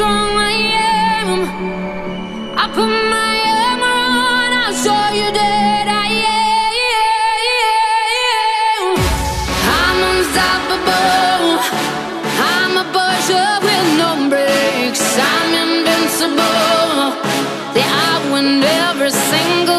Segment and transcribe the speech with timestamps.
[0.00, 0.56] strong I
[1.20, 1.40] am.
[2.62, 3.98] I put my armor
[4.32, 6.56] on, I'll show you that I am.
[9.82, 11.52] I'm unstoppable.
[12.56, 15.04] I'm a Porsche with no brakes.
[15.32, 17.04] I'm invincible.
[17.76, 19.69] Yeah, I win every single.